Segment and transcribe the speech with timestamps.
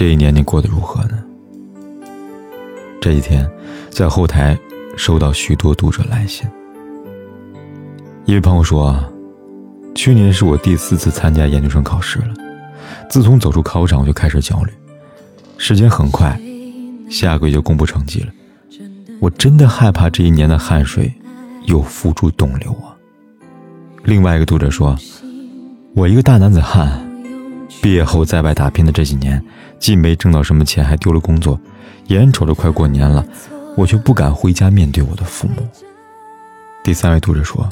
[0.00, 1.22] 这一年你过得如何呢？
[3.02, 3.46] 这几天，
[3.90, 4.58] 在后台
[4.96, 6.48] 收到许多读者来信。
[8.24, 8.98] 一位朋友说
[9.94, 12.34] ：“去年是我第四次参加研究生考试了，
[13.10, 14.72] 自从走出考场，我就开始焦虑。
[15.58, 16.40] 时间很快，
[17.10, 18.32] 下个月就公布成绩了，
[19.20, 21.12] 我真的害怕这一年的汗水
[21.66, 22.96] 又付诸东流啊。”
[24.04, 24.96] 另外一个读者说
[25.94, 26.90] ：“我一个大男子汉，
[27.82, 29.42] 毕业后在外打拼的这几年，
[29.78, 31.58] 既没挣到什么钱，还丢了工作。”
[32.08, 33.24] 眼瞅着快过年了，
[33.76, 35.66] 我却不敢回家面对我的父母。
[36.82, 37.68] 第三位读者说：“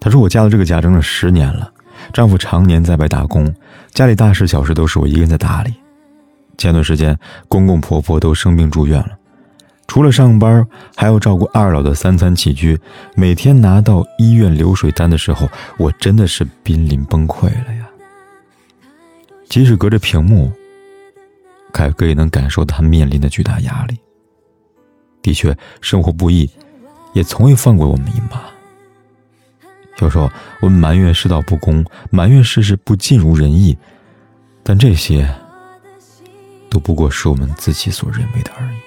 [0.00, 1.70] 他说我嫁到这个家整整十年了，
[2.10, 3.54] 丈夫常年在外打工，
[3.92, 5.74] 家里大事小事都是我一个人在打理。
[6.56, 9.10] 前段时间公公婆婆都生病住院了，
[9.86, 12.80] 除了上班，还要照顾二老的三餐起居。
[13.14, 15.46] 每天拿到医院流水单的时候，
[15.76, 17.87] 我真的是濒临崩溃了呀！
[19.48, 20.52] 即使隔着屏幕。”
[21.70, 23.98] 凯哥也能感受到他面临的巨大压力。
[25.20, 26.50] 的确，生活不易，
[27.12, 28.44] 也从未放过我们一马。
[29.98, 33.76] 有时候，我们埋怨世道不公，埋怨世事不尽如人意，
[34.62, 35.28] 但这些
[36.70, 38.78] 都不过是我们自己所认为的而已。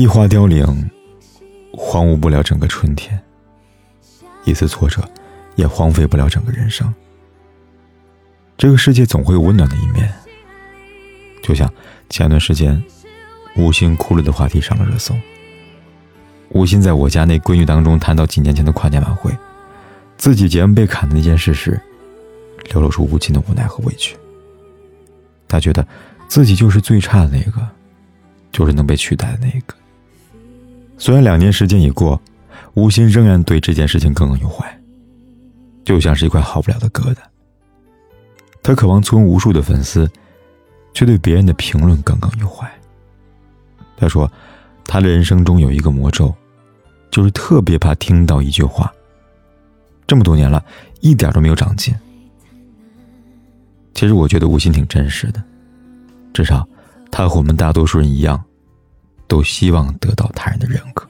[0.00, 0.90] 一花凋零，
[1.72, 3.16] 荒芜不了整个春天；
[4.44, 5.08] 一次挫折，
[5.54, 6.92] 也荒废不了整个人生。
[8.62, 10.08] 这个世界总会有温暖的一面。
[11.42, 11.68] 就像
[12.08, 12.80] 前段时间，
[13.56, 15.12] 吴昕哭了的话题上了热搜。
[16.50, 19.36] 吴昕在我家那闺女当中谈到几年前的跨年晚会，
[20.16, 21.80] 自己节目被砍的那件事时，
[22.70, 24.16] 流露出无尽的无奈和委屈。
[25.48, 25.84] 他觉得
[26.28, 27.68] 自己就是最差的那个，
[28.52, 29.74] 就是能被取代的那个。
[30.98, 32.22] 虽然两年时间已过，
[32.74, 34.64] 吴昕仍然对这件事情耿耿于怀，
[35.84, 37.16] 就像是一块好不了的疙瘩。
[38.62, 40.10] 他渴望簇拥无数的粉丝。
[40.94, 42.70] 却对别人的评论耿耿于怀。
[43.96, 44.30] 他说
[44.84, 46.34] ：“他的人生中有一个魔咒，
[47.10, 48.92] 就是特别怕听到一句话。
[50.06, 50.62] 这么多年了，
[51.00, 51.94] 一点都没有长进。
[53.94, 55.42] 其实我觉得吴昕挺真实的，
[56.34, 56.68] 至少
[57.10, 58.44] 他和我们大多数人一样，
[59.26, 61.08] 都希望得到他人的认可。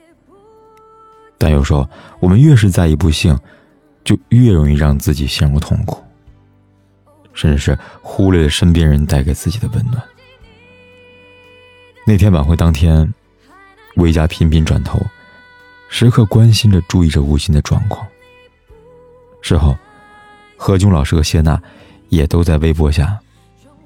[1.38, 1.88] 但有时候，
[2.20, 3.36] 我们越是在意不幸，
[4.04, 6.00] 就越容易让自己陷入痛苦。”
[7.34, 10.02] 甚至是忽略了身边人带给自己的温暖。
[12.06, 13.12] 那天晚会当天，
[13.96, 15.00] 魏佳频频转头，
[15.88, 18.06] 时刻关心着、注意着吴昕的状况。
[19.40, 19.76] 事后，
[20.56, 21.60] 何炅老师和谢娜
[22.08, 23.18] 也都在微博下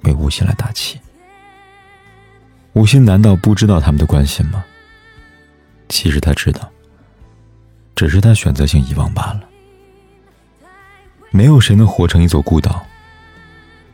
[0.02, 0.98] 为吴昕来打气。
[2.72, 4.64] 吴昕难道不知道他们的关心吗？
[5.88, 6.70] 其实他知道，
[7.94, 9.40] 只是他选择性遗忘罢了。
[11.30, 12.84] 没有谁能活成一座孤岛。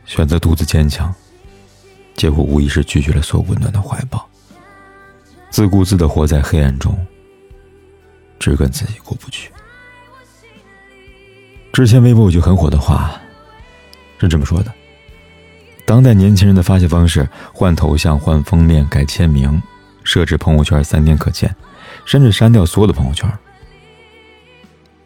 [0.05, 1.13] 选择独自坚强，
[2.15, 4.27] 结果无疑是拒绝了所有温暖的怀抱，
[5.49, 6.95] 自顾自的活在黑暗中，
[8.39, 9.51] 只跟自己过不去。
[11.71, 13.19] 之前微博有句很火的话，
[14.19, 14.71] 是这么说的：
[15.85, 19.61] 当代年轻人的发泄方式，换头像、换封面、改签名、
[20.03, 21.55] 设置朋友圈三天可见，
[22.05, 23.27] 甚至删掉所有的朋友圈。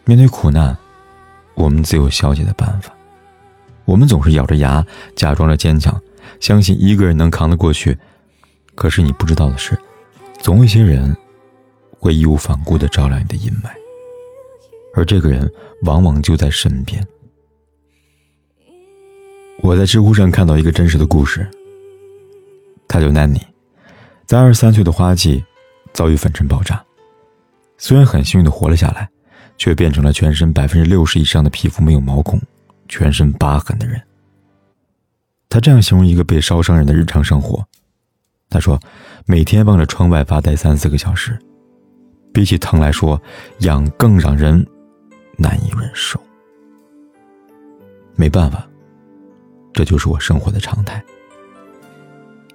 [0.03, 0.77] 面对苦难，
[1.53, 2.91] 我们自有消解的办法。
[3.87, 5.99] 我们总是咬着牙，假装着坚强，
[6.41, 7.97] 相信一个人能扛得过去。
[8.75, 9.79] 可是你不知道的是，
[10.39, 11.15] 总有一些人
[11.97, 13.69] 会义无反顾地照亮你的阴霾，
[14.93, 15.49] 而这个人
[15.83, 17.01] 往往就在身边。
[19.63, 21.49] 我在知乎上看到一个真实的故事，
[22.89, 23.41] 他叫 Nanny，
[24.25, 25.43] 在二十三岁的花季
[25.93, 26.83] 遭遇粉尘爆炸，
[27.77, 29.09] 虽然很幸运的活了下来，
[29.57, 32.37] 却变成了全身百分之六十以上的皮肤没有毛孔。
[32.87, 34.01] 全身疤痕的人，
[35.49, 37.65] 他这样形容一个被烧伤人的日常生活。
[38.49, 38.79] 他说
[39.27, 41.37] ：“每天望着窗外发呆三四个小时，
[42.33, 43.21] 比起疼来说，
[43.59, 44.65] 痒更让人
[45.37, 46.17] 难以忍受。
[48.15, 48.65] 没办法，
[49.73, 51.03] 这就是我生活的常态。”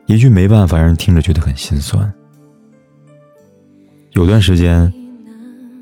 [0.06, 2.10] 一句“没办法”让人听着觉得很心酸。
[4.12, 4.90] 有段时间，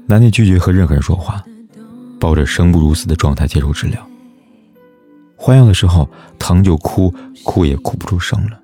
[0.06, 1.44] 南妮拒绝和任何人说话，
[2.18, 4.09] 抱着生不如死的状态接受治疗。
[5.50, 6.08] 换药的时候，
[6.38, 7.12] 疼就哭，
[7.44, 8.60] 哭也哭不出声了。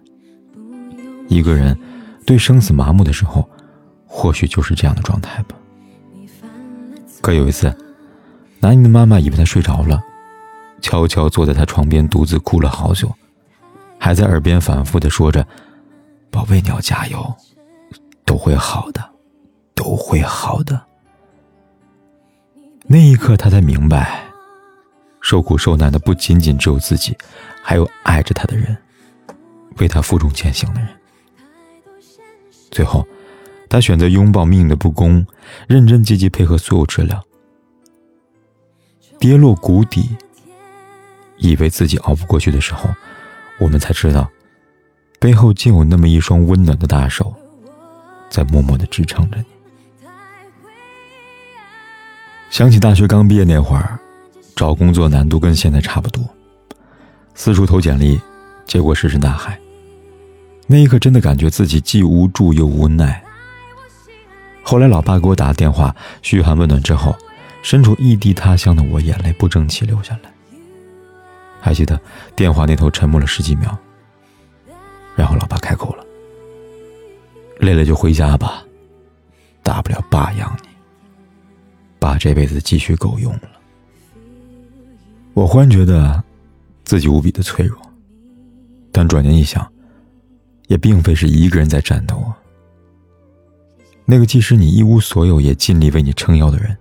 [1.27, 1.77] 一个人
[2.25, 3.51] 对生死麻木的时候，
[4.07, 5.57] 或许就是这样的状态吧。
[7.21, 7.77] 可有一次，
[8.61, 10.01] 南宁的妈妈以为他睡着了，
[10.81, 13.13] 悄悄坐在他床边，独自哭了好久，
[13.99, 15.45] 还在耳边反复的说着
[16.31, 17.35] ：“宝贝，你要加油，
[18.25, 19.05] 都会好的，
[19.75, 20.81] 都会好的。”
[22.87, 24.26] 那一刻，他才明白。
[25.29, 27.13] 受苦受难的不仅仅只有自己，
[27.61, 28.77] 还有爱着他的人。
[29.79, 30.89] 为他负重前行的人。
[32.71, 33.05] 最后，
[33.69, 35.27] 他选择拥抱命运的不公，
[35.67, 37.21] 认真积极配合所有治疗。
[39.19, 40.17] 跌落谷底，
[41.39, 42.89] 以为自己熬不过去的时候，
[43.59, 44.31] 我们才知道，
[45.19, 47.35] 背后竟有那么一双温暖的大手，
[48.31, 49.47] 在默默的支撑着你。
[52.49, 53.99] 想起大学刚毕业那会儿，
[54.57, 56.25] 找工作难度跟现在差不多，
[57.35, 58.19] 四处投简历，
[58.65, 59.57] 结果石沉大海。
[60.67, 63.23] 那一刻，真的感觉自己既无助又无奈。
[64.63, 67.15] 后来，老爸给我打了电话，嘘寒问暖之后，
[67.63, 70.33] 身处异地他乡的我，眼泪不争气流下来。
[71.61, 72.01] 还记得
[72.35, 73.77] 电话那头沉默了十几秒，
[75.15, 76.05] 然后老爸开口了
[77.61, 78.65] ：“累了就回家吧，
[79.63, 80.69] 大不了爸养你。
[81.99, 83.51] 爸这辈子积蓄够用了。”
[85.37, 86.25] 我忽然觉得
[86.83, 87.79] 自己无比的脆弱，
[88.91, 89.71] 但转念一想。
[90.69, 92.37] 也并非是一个人在战斗啊。
[94.05, 96.77] 那个即使你一无所有，也尽力为你撑腰的人，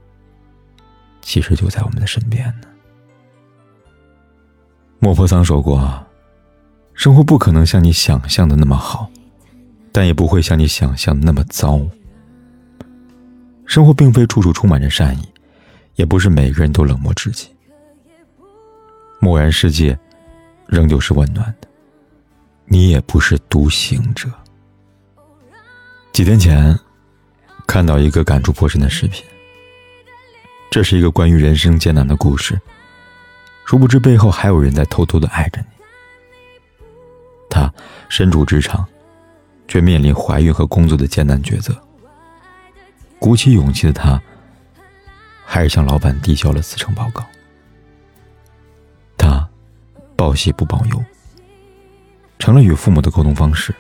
[1.22, 2.68] 其实就在我们的身边呢。
[4.98, 6.04] 莫泊桑说过
[6.96, 9.08] ：“生活不可能像你想象的那么好，
[9.92, 11.80] 但也不会像你想象的那么糟。
[13.68, 15.28] 生活并非处处充满着善意，
[15.94, 17.55] 也不是每个人都冷漠至极。
[19.26, 19.98] 漠然世界，
[20.68, 21.68] 仍旧是温暖的。”
[22.66, 24.30] 你也不是独行者。
[26.12, 26.78] 几天前，
[27.66, 29.26] 看到一个感触颇深的视频。
[30.70, 32.60] 这是一个关于人生艰难的故事，
[33.66, 35.68] 殊不知背后还有人在偷偷的爱着你。
[37.50, 37.74] 他
[38.10, 38.86] 身处职场，
[39.68, 41.76] 却面临怀孕和工作的艰难抉择。
[43.18, 44.22] 鼓起勇气的他，
[45.44, 47.26] 还是向老板递交了辞呈报告。
[50.26, 51.04] 报喜不报忧。
[52.40, 53.74] 成了与父母的沟通方式。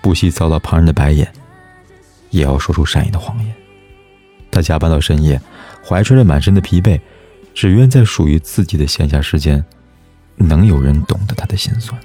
[0.00, 1.28] 不惜遭到旁人的白眼，
[2.30, 3.52] 也要说出善意的谎言。
[4.52, 5.40] 他加班到深夜，
[5.84, 7.00] 怀揣着满身的疲惫，
[7.52, 9.64] 只愿在属于自己的闲暇时间，
[10.36, 12.00] 能有人懂得他的心酸。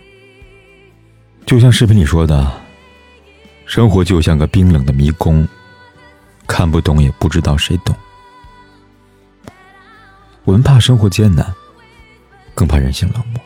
[1.46, 2.52] 就像视频里说的，
[3.68, 5.48] 生活就像个冰冷的迷宫，
[6.48, 7.96] 看不懂，也不知道谁懂。
[10.44, 11.54] 我们怕生活艰难，
[12.54, 13.42] 更怕人性冷漠。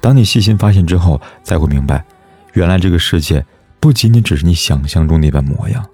[0.00, 2.04] 当你细心发现之后，才会明白，
[2.54, 3.44] 原来这个世界
[3.78, 5.88] 不仅仅只是你想象中那般模样。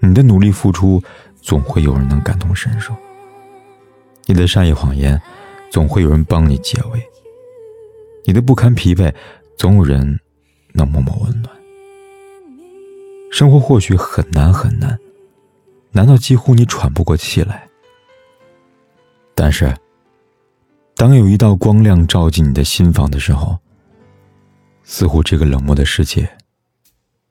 [0.00, 1.00] 你的努力付出，
[1.40, 2.92] 总会有人能感同身受；
[4.26, 5.20] 你的善意谎言，
[5.70, 6.98] 总会有人帮你解围；
[8.24, 9.14] 你的不堪疲惫，
[9.56, 10.18] 总有人
[10.72, 11.54] 能默默温暖。
[13.30, 14.98] 生活或许很难很难，
[15.92, 17.68] 难到几乎你喘不过气来，
[19.36, 19.72] 但是。
[21.02, 23.58] 当有一道光亮照进你的心房的时候，
[24.84, 26.30] 似乎这个冷漠的世界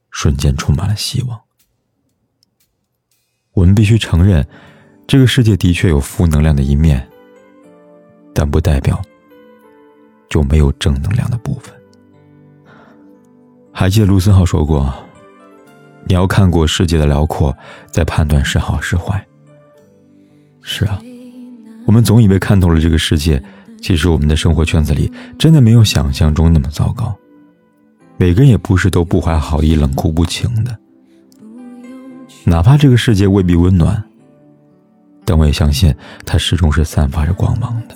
[0.09, 1.39] 瞬间充满了希望。
[3.53, 4.45] 我们必须承认，
[5.07, 7.07] 这个世界的确有负能量的一面，
[8.33, 9.01] 但不代表
[10.29, 11.73] 就没有正能量的部分。
[13.71, 14.93] 还记得卢森浩说过
[16.03, 17.57] ：“你要看过世界的辽阔，
[17.89, 19.25] 再判断是好是坏。”
[20.61, 21.01] 是啊。
[21.87, 23.41] 我们总以为看透了这个世界，
[23.81, 27.17] 其实我们的生活圈子里真的没有想象中那么糟糕。
[28.17, 30.77] 每个人也不是都不怀好意、冷酷无情的。
[32.43, 34.03] 哪怕这个世界未必温暖，
[35.25, 35.93] 但我也相信
[36.25, 37.95] 它始终是散发着光芒的。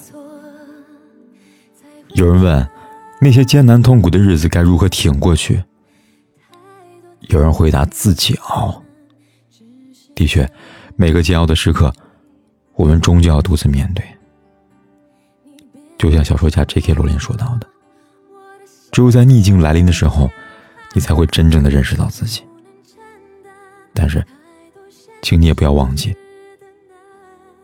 [2.13, 2.67] 有人问，
[3.21, 5.63] 那些艰难痛苦的日子该如何挺过去？
[7.29, 8.81] 有人回答：自己熬。
[10.15, 10.49] 的确，
[10.95, 11.93] 每个煎熬的时刻。
[12.75, 14.03] 我们终究要独自面对，
[15.97, 16.93] 就像小说家 J.K.
[16.93, 17.67] 罗琳说到的
[18.91, 20.29] ：“只有在逆境来临的时候，
[20.93, 22.43] 你才会真正的认识到自己。”
[23.93, 24.25] 但是，
[25.21, 26.15] 请你也不要忘记，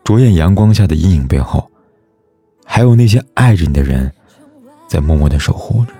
[0.02, 1.70] 灼眼阳光下的阴影背后，
[2.64, 4.10] 还有那些爱着你的人，
[4.88, 5.92] 在默默的守护着。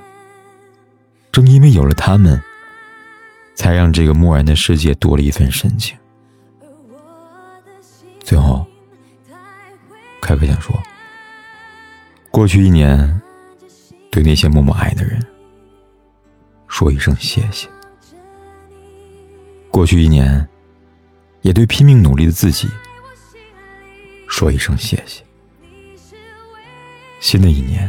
[1.30, 2.42] 正因为有了他们，
[3.54, 5.96] 才让这个漠然的世界多了一份深情。
[8.20, 8.66] 最后。
[10.20, 10.80] 开哥想说，
[12.32, 13.22] 过去一年，
[14.10, 15.22] 对那些默默爱的人
[16.66, 17.68] 说一声谢谢。
[19.70, 20.48] 过去一年，
[21.42, 22.70] 也对拼命努力的自己
[24.26, 25.22] 说一声谢谢。
[27.20, 27.88] 新的一年，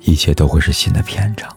[0.00, 1.48] 一切都会是新的篇章。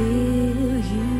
[0.00, 1.19] Feel you